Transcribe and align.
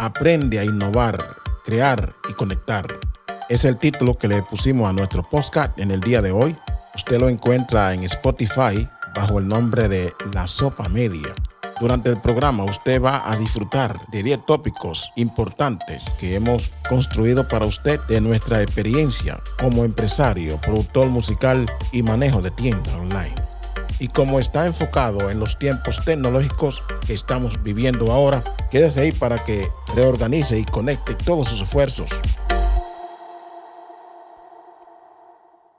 Aprende 0.00 0.60
a 0.60 0.64
innovar, 0.64 1.36
crear 1.64 2.14
y 2.30 2.32
conectar. 2.34 2.86
Es 3.48 3.64
el 3.64 3.78
título 3.78 4.16
que 4.16 4.28
le 4.28 4.42
pusimos 4.42 4.88
a 4.88 4.92
nuestro 4.92 5.28
podcast 5.28 5.76
en 5.76 5.90
el 5.90 6.00
día 6.00 6.22
de 6.22 6.30
hoy. 6.30 6.56
Usted 6.94 7.18
lo 7.18 7.28
encuentra 7.28 7.92
en 7.92 8.04
Spotify 8.04 8.88
bajo 9.16 9.40
el 9.40 9.48
nombre 9.48 9.88
de 9.88 10.12
La 10.32 10.46
Sopa 10.46 10.88
Media. 10.88 11.34
Durante 11.80 12.10
el 12.10 12.20
programa 12.20 12.62
usted 12.62 13.02
va 13.02 13.28
a 13.28 13.36
disfrutar 13.36 13.98
de 14.12 14.22
10 14.22 14.46
tópicos 14.46 15.10
importantes 15.16 16.10
que 16.20 16.36
hemos 16.36 16.72
construido 16.88 17.48
para 17.48 17.66
usted 17.66 17.98
de 18.08 18.20
nuestra 18.20 18.62
experiencia 18.62 19.40
como 19.58 19.84
empresario, 19.84 20.58
productor 20.58 21.08
musical 21.08 21.68
y 21.90 22.04
manejo 22.04 22.40
de 22.40 22.52
tienda 22.52 22.96
online. 22.96 23.47
Y 24.00 24.06
como 24.08 24.38
está 24.38 24.66
enfocado 24.66 25.28
en 25.28 25.40
los 25.40 25.58
tiempos 25.58 26.04
tecnológicos 26.04 26.84
que 27.04 27.14
estamos 27.14 27.60
viviendo 27.64 28.12
ahora, 28.12 28.44
quédese 28.70 29.00
ahí 29.00 29.12
para 29.12 29.42
que 29.44 29.66
reorganice 29.94 30.58
y 30.58 30.64
conecte 30.64 31.14
todos 31.14 31.48
sus 31.48 31.62
esfuerzos. 31.62 32.08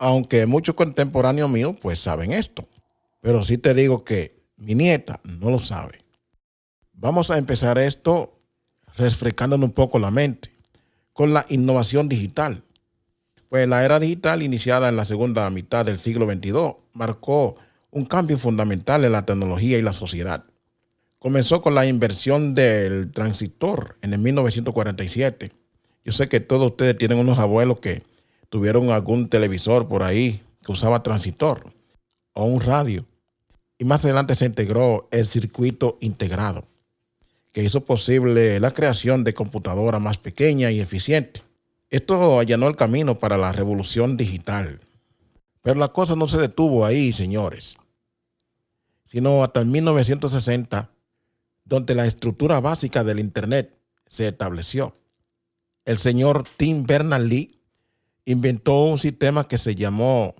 Aunque 0.00 0.46
muchos 0.46 0.74
contemporáneos 0.74 1.48
míos 1.48 1.76
pues 1.80 2.00
saben 2.00 2.32
esto, 2.32 2.66
pero 3.20 3.44
sí 3.44 3.56
te 3.56 3.72
digo 3.74 4.02
que 4.02 4.42
mi 4.56 4.74
nieta 4.74 5.20
no 5.22 5.50
lo 5.50 5.60
sabe. 5.60 6.04
Vamos 6.92 7.30
a 7.30 7.38
empezar 7.38 7.78
esto 7.78 8.36
refrescándonos 8.96 9.68
un 9.68 9.74
poco 9.74 10.00
la 10.00 10.10
mente 10.10 10.50
con 11.12 11.32
la 11.32 11.46
innovación 11.48 12.08
digital. 12.08 12.64
Pues 13.48 13.68
la 13.68 13.84
era 13.84 14.00
digital 14.00 14.42
iniciada 14.42 14.88
en 14.88 14.96
la 14.96 15.04
segunda 15.04 15.48
mitad 15.50 15.86
del 15.86 16.00
siglo 16.00 16.26
XXII 16.26 16.76
marcó 16.92 17.56
un 17.90 18.04
cambio 18.04 18.38
fundamental 18.38 19.04
en 19.04 19.12
la 19.12 19.24
tecnología 19.24 19.78
y 19.78 19.82
la 19.82 19.92
sociedad. 19.92 20.44
Comenzó 21.18 21.62
con 21.62 21.74
la 21.74 21.86
inversión 21.86 22.54
del 22.54 23.10
transistor 23.12 23.96
en 24.02 24.12
el 24.12 24.20
1947. 24.20 25.50
Yo 26.04 26.12
sé 26.12 26.28
que 26.28 26.40
todos 26.40 26.70
ustedes 26.70 26.96
tienen 26.96 27.18
unos 27.18 27.38
abuelos 27.38 27.80
que 27.80 28.02
tuvieron 28.48 28.90
algún 28.90 29.28
televisor 29.28 29.88
por 29.88 30.02
ahí 30.02 30.42
que 30.64 30.72
usaba 30.72 31.02
transistor 31.02 31.72
o 32.34 32.44
un 32.44 32.60
radio 32.60 33.04
y 33.78 33.84
más 33.84 34.04
adelante 34.04 34.34
se 34.34 34.46
integró 34.46 35.08
el 35.12 35.26
circuito 35.26 35.98
integrado, 36.00 36.66
que 37.52 37.62
hizo 37.62 37.84
posible 37.84 38.58
la 38.58 38.72
creación 38.72 39.22
de 39.24 39.34
computadoras 39.34 40.00
más 40.00 40.18
pequeñas 40.18 40.72
y 40.72 40.80
eficientes. 40.80 41.44
Esto 41.88 42.40
allanó 42.40 42.68
el 42.68 42.76
camino 42.76 43.18
para 43.18 43.38
la 43.38 43.52
revolución 43.52 44.16
digital. 44.16 44.80
Pero 45.62 45.78
la 45.78 45.88
cosa 45.88 46.14
no 46.14 46.28
se 46.28 46.38
detuvo 46.38 46.84
ahí, 46.84 47.12
señores, 47.12 47.76
sino 49.04 49.42
hasta 49.42 49.60
el 49.60 49.66
1960, 49.66 50.90
donde 51.64 51.94
la 51.94 52.06
estructura 52.06 52.60
básica 52.60 53.04
del 53.04 53.20
Internet 53.20 53.78
se 54.06 54.28
estableció. 54.28 54.96
El 55.84 55.98
señor 55.98 56.44
Tim 56.56 56.84
Berners-Lee 56.84 57.60
inventó 58.24 58.84
un 58.84 58.98
sistema 58.98 59.46
que 59.46 59.58
se 59.58 59.74
llamó 59.74 60.34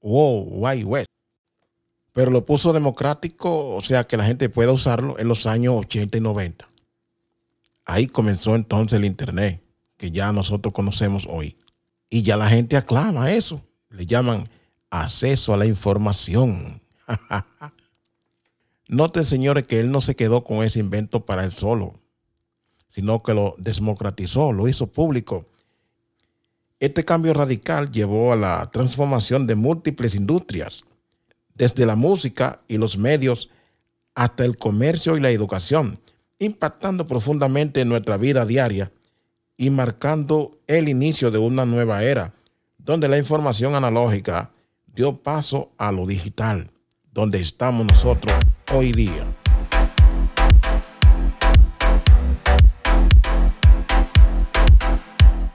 World 0.00 0.48
Wide 0.50 0.84
Web 0.84 1.06
pero 2.16 2.30
lo 2.30 2.46
puso 2.46 2.72
democrático, 2.72 3.74
o 3.76 3.80
sea 3.82 4.06
que 4.06 4.16
la 4.16 4.24
gente 4.24 4.48
pueda 4.48 4.72
usarlo 4.72 5.18
en 5.18 5.28
los 5.28 5.46
años 5.46 5.74
80 5.76 6.16
y 6.16 6.20
90. 6.22 6.66
Ahí 7.84 8.06
comenzó 8.06 8.54
entonces 8.56 8.96
el 8.96 9.04
Internet, 9.04 9.62
que 9.98 10.10
ya 10.10 10.32
nosotros 10.32 10.72
conocemos 10.72 11.26
hoy. 11.28 11.58
Y 12.08 12.22
ya 12.22 12.38
la 12.38 12.48
gente 12.48 12.78
aclama 12.78 13.32
eso. 13.32 13.60
Le 13.90 14.06
llaman 14.06 14.48
acceso 14.90 15.54
a 15.54 15.56
la 15.56 15.66
información. 15.66 16.80
Noten, 18.88 19.24
señores, 19.24 19.66
que 19.66 19.80
él 19.80 19.90
no 19.90 20.00
se 20.00 20.14
quedó 20.14 20.44
con 20.44 20.64
ese 20.64 20.80
invento 20.80 21.24
para 21.24 21.44
él 21.44 21.52
solo, 21.52 21.94
sino 22.90 23.22
que 23.22 23.34
lo 23.34 23.56
democratizó, 23.58 24.52
lo 24.52 24.68
hizo 24.68 24.86
público. 24.86 25.46
Este 26.78 27.04
cambio 27.04 27.34
radical 27.34 27.90
llevó 27.90 28.32
a 28.32 28.36
la 28.36 28.70
transformación 28.70 29.46
de 29.46 29.54
múltiples 29.54 30.14
industrias 30.14 30.84
desde 31.54 31.86
la 31.86 31.96
música 31.96 32.60
y 32.68 32.76
los 32.76 32.98
medios 32.98 33.48
hasta 34.14 34.44
el 34.44 34.56
comercio 34.56 35.16
y 35.16 35.20
la 35.20 35.30
educación, 35.30 35.98
impactando 36.38 37.06
profundamente 37.06 37.80
en 37.80 37.88
nuestra 37.88 38.16
vida 38.16 38.44
diaria 38.44 38.92
y 39.56 39.70
marcando 39.70 40.58
el 40.66 40.88
inicio 40.88 41.30
de 41.30 41.38
una 41.38 41.64
nueva 41.64 42.04
era, 42.04 42.34
donde 42.86 43.08
la 43.08 43.18
información 43.18 43.74
analógica 43.74 44.52
dio 44.86 45.16
paso 45.16 45.72
a 45.76 45.90
lo 45.90 46.06
digital, 46.06 46.70
donde 47.10 47.40
estamos 47.40 47.84
nosotros 47.84 48.32
hoy 48.72 48.92
día. 48.92 49.26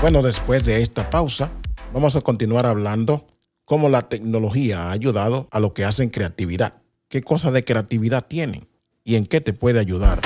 Bueno, 0.00 0.20
después 0.20 0.64
de 0.64 0.82
esta 0.82 1.08
pausa, 1.10 1.52
vamos 1.94 2.16
a 2.16 2.22
continuar 2.22 2.66
hablando 2.66 3.24
cómo 3.64 3.88
la 3.88 4.08
tecnología 4.08 4.88
ha 4.88 4.90
ayudado 4.90 5.46
a 5.52 5.60
lo 5.60 5.74
que 5.74 5.84
hacen 5.84 6.10
creatividad. 6.10 6.74
¿Qué 7.08 7.22
cosa 7.22 7.52
de 7.52 7.64
creatividad 7.64 8.26
tienen? 8.26 8.66
¿Y 9.04 9.14
en 9.14 9.26
qué 9.26 9.40
te 9.40 9.52
puede 9.52 9.78
ayudar? 9.78 10.20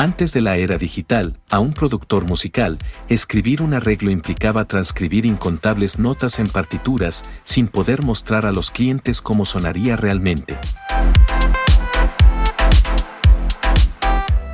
Antes 0.00 0.32
de 0.32 0.40
la 0.40 0.56
era 0.56 0.78
digital, 0.78 1.38
a 1.50 1.60
un 1.60 1.74
productor 1.74 2.24
musical, 2.24 2.78
escribir 3.10 3.60
un 3.60 3.74
arreglo 3.74 4.10
implicaba 4.10 4.64
transcribir 4.64 5.26
incontables 5.26 5.98
notas 5.98 6.38
en 6.38 6.48
partituras 6.48 7.22
sin 7.42 7.68
poder 7.68 8.02
mostrar 8.02 8.46
a 8.46 8.50
los 8.50 8.70
clientes 8.70 9.20
cómo 9.20 9.44
sonaría 9.44 9.96
realmente. 9.96 10.56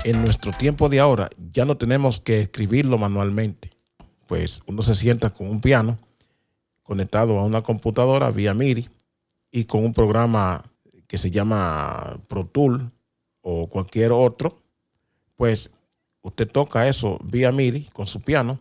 En 0.03 0.21
nuestro 0.21 0.51
tiempo 0.51 0.89
de 0.89 0.99
ahora 0.99 1.31
ya 1.53 1.65
no 1.65 1.77
tenemos 1.77 2.19
que 2.19 2.41
escribirlo 2.41 2.99
manualmente, 2.99 3.71
pues 4.27 4.63
uno 4.67 4.83
se 4.83 4.97
sienta 4.97 5.31
con 5.31 5.49
un 5.49 5.61
piano 5.61 5.97
conectado 6.83 7.39
a 7.39 7.45
una 7.45 7.63
computadora 7.63 8.33
vía 8.33 8.53
MIDI 8.53 8.89
y 9.53 9.63
con 9.63 9.85
un 9.85 9.93
programa 9.93 10.65
que 11.07 11.19
se 11.19 11.31
llama 11.31 12.19
Pro 12.27 12.47
Tool 12.47 12.91
o 13.43 13.69
cualquier 13.69 14.11
otro, 14.11 14.66
pues 15.37 15.71
usted 16.23 16.51
toca 16.51 16.89
eso 16.89 17.19
vía 17.23 17.53
MIDI 17.53 17.85
con 17.93 18.07
su 18.07 18.21
piano 18.21 18.59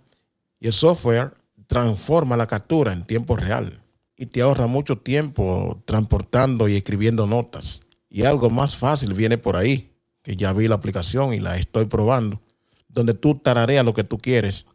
y 0.59 0.67
el 0.67 0.73
software 0.73 1.33
transforma 1.67 2.37
la 2.37 2.47
captura 2.47 2.93
en 2.93 3.05
tiempo 3.05 3.35
real 3.35 3.81
y 4.15 4.27
te 4.27 4.41
ahorra 4.41 4.67
mucho 4.67 4.97
tiempo 4.97 5.81
transportando 5.85 6.67
y 6.67 6.75
escribiendo 6.75 7.27
notas. 7.27 7.81
Y 8.09 8.23
algo 8.23 8.49
más 8.49 8.77
fácil 8.77 9.13
viene 9.13 9.37
por 9.37 9.57
ahí, 9.57 9.91
que 10.21 10.35
ya 10.35 10.53
vi 10.53 10.67
la 10.67 10.75
aplicación 10.75 11.33
y 11.33 11.39
la 11.39 11.57
estoy 11.57 11.85
probando, 11.85 12.41
donde 12.87 13.13
tú 13.13 13.35
tarareas 13.35 13.83
lo 13.83 13.93
que 13.93 14.03
tú 14.03 14.19
quieres 14.19 14.67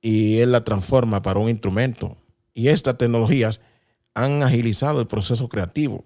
y 0.00 0.38
él 0.38 0.52
la 0.52 0.64
transforma 0.64 1.22
para 1.22 1.38
un 1.38 1.48
instrumento 1.48 2.16
y 2.58 2.70
estas 2.70 2.98
tecnologías 2.98 3.60
han 4.14 4.42
agilizado 4.42 5.00
el 5.00 5.06
proceso 5.06 5.48
creativo. 5.48 6.04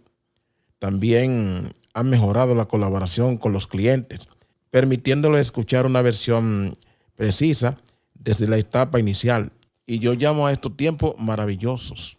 También 0.79 1.75
han 1.95 2.11
mejorado 2.11 2.55
la 2.55 2.67
colaboración 2.67 3.39
con 3.39 3.55
los 3.55 3.67
clientes, 3.67 4.29
permitiéndole 4.73 5.39
escuchar 5.39 5.85
una 5.85 6.01
versión 6.01 6.73
precisa 7.15 7.77
desde 8.15 8.49
la 8.49 8.57
etapa 8.57 8.99
inicial. 8.99 9.53
Y 9.87 9.99
yo 9.99 10.15
llamo 10.15 10.47
a 10.47 10.53
estos 10.53 10.75
tiempos 10.77 11.15
maravillosos. 11.19 12.19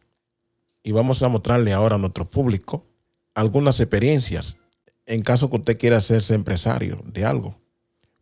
Y 0.83 0.91
vamos 0.91 1.23
a 1.23 1.29
mostrarle 1.29 1.73
ahora 1.73 1.95
a 1.95 1.97
nuestro 1.97 2.25
público 2.25 2.85
algunas 3.33 3.79
experiencias 3.79 4.57
en 5.07 5.23
caso 5.23 5.49
que 5.49 5.55
usted 5.55 5.79
quiera 5.79 5.97
hacerse 5.97 6.35
empresario 6.35 7.01
de 7.05 7.25
algo. 7.25 7.59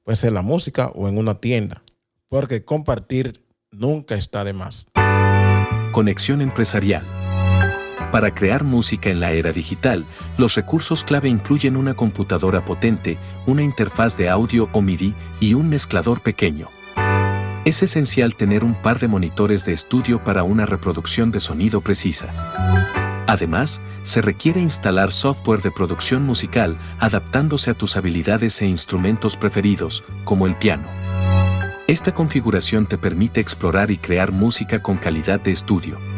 Puede 0.04 0.16
ser 0.16 0.32
la 0.32 0.42
música 0.42 0.88
o 0.96 1.10
en 1.10 1.18
una 1.18 1.36
tienda, 1.36 1.84
porque 2.30 2.64
compartir 2.64 3.44
nunca 3.70 4.16
está 4.16 4.46
de 4.46 4.54
más. 4.54 4.88
Conexión 5.92 6.42
empresarial. 6.42 7.21
Para 8.12 8.34
crear 8.34 8.66
música 8.66 9.10
en 9.10 9.22
la 9.22 9.32
era 9.32 9.54
digital, 9.54 10.06
los 10.38 10.56
recursos 10.56 11.06
clave 11.06 11.30
incluyen 11.30 11.78
una 11.78 11.94
computadora 11.94 12.66
potente, 12.66 13.18
una 13.46 13.64
interfaz 13.64 14.18
de 14.18 14.30
audio 14.30 14.68
o 14.74 14.82
MIDI 14.82 15.16
y 15.40 15.54
un 15.54 15.70
mezclador 15.70 16.20
pequeño. 16.20 16.70
Es 17.64 17.84
esencial 17.84 18.36
tener 18.36 18.66
un 18.66 18.76
par 18.76 19.00
de 19.00 19.08
monitores 19.08 19.64
de 19.66 19.72
estudio 19.72 20.24
para 20.24 20.44
una 20.44 20.66
reproducción 20.66 21.32
de 21.32 21.40
sonido 21.40 21.80
precisa. 21.80 22.34
Además, 23.28 23.82
se 24.02 24.20
requiere 24.20 24.60
instalar 24.60 25.10
software 25.10 25.62
de 25.62 25.72
producción 25.72 26.24
musical 26.24 26.78
adaptándose 27.00 27.72
a 27.72 27.76
tus 27.76 27.96
habilidades 27.96 28.62
e 28.62 28.66
instrumentos 28.66 29.38
preferidos, 29.38 30.04
como 30.26 30.48
el 30.48 30.58
piano. 30.58 30.90
Esta 31.88 32.14
configuración 32.14 32.88
te 32.88 32.98
permite 32.98 33.40
explorar 33.40 33.90
y 33.90 33.98
crear 33.98 34.34
música 34.34 34.82
con 34.82 34.98
calidad 34.98 35.40
de 35.40 35.52
estudio. 35.52 36.11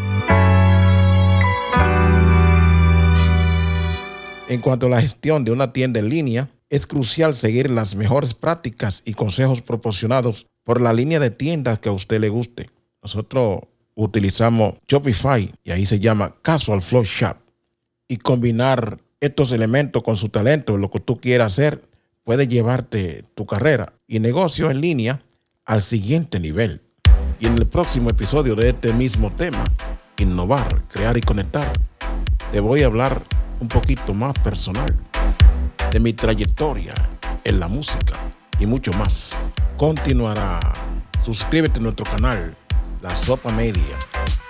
En 4.53 4.61
cuanto 4.61 4.85
a 4.85 4.89
la 4.89 5.01
gestión 5.01 5.43
de 5.43 5.49
una 5.49 5.73
tienda 5.73 5.99
en 5.99 6.09
línea, 6.09 6.47
es 6.69 6.85
crucial 6.85 7.35
seguir 7.35 7.71
las 7.71 7.95
mejores 7.95 8.35
prácticas 8.35 9.01
y 9.03 9.15
consejos 9.15 9.61
proporcionados 9.61 10.45
por 10.63 10.79
la 10.79 10.93
línea 10.93 11.19
de 11.19 11.31
tiendas 11.31 11.79
que 11.79 11.89
a 11.89 11.91
usted 11.91 12.21
le 12.21 12.29
guste. 12.29 12.69
Nosotros 13.01 13.61
utilizamos 13.95 14.75
Shopify 14.87 15.51
y 15.63 15.71
ahí 15.71 15.87
se 15.87 15.99
llama 15.99 16.35
Casual 16.43 16.83
Flow 16.83 17.03
Shop. 17.03 17.37
Y 18.07 18.17
combinar 18.17 18.99
estos 19.19 19.51
elementos 19.53 20.03
con 20.03 20.17
su 20.17 20.29
talento, 20.29 20.77
lo 20.77 20.91
que 20.91 20.99
tú 20.99 21.19
quieras 21.19 21.53
hacer, 21.53 21.81
puede 22.23 22.47
llevarte 22.47 23.23
tu 23.33 23.47
carrera 23.47 23.93
y 24.05 24.19
negocio 24.19 24.69
en 24.69 24.81
línea 24.81 25.23
al 25.65 25.81
siguiente 25.81 26.39
nivel. 26.39 26.83
Y 27.39 27.47
en 27.47 27.57
el 27.57 27.65
próximo 27.65 28.11
episodio 28.11 28.53
de 28.53 28.69
este 28.69 28.93
mismo 28.93 29.31
tema, 29.31 29.63
innovar, 30.19 30.87
crear 30.89 31.17
y 31.17 31.21
conectar, 31.21 31.73
te 32.51 32.59
voy 32.59 32.83
a 32.83 32.85
hablar 32.85 33.23
un 33.63 33.69
poquito 33.69 34.13
más 34.13 34.37
personal 34.39 34.93
de 35.89 35.99
mi 36.01 36.11
trayectoria 36.11 36.93
en 37.45 37.61
la 37.61 37.69
música 37.69 38.17
y 38.59 38.65
mucho 38.65 38.91
más. 38.93 39.39
Continuará. 39.77 40.59
Suscríbete 41.21 41.79
a 41.79 41.83
nuestro 41.83 42.05
canal, 42.05 42.57
La 43.01 43.15
Sopa 43.15 43.51
Media, 43.53 43.97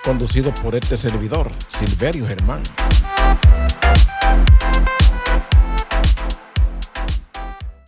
conducido 0.02 0.52
por 0.56 0.74
este 0.74 0.96
servidor, 0.96 1.48
Silverio 1.68 2.26
Germán. 2.26 2.62